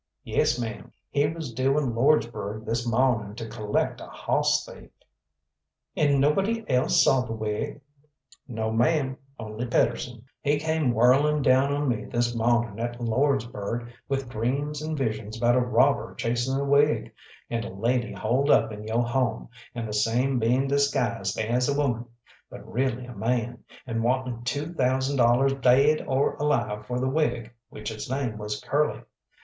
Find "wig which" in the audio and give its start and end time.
27.07-27.91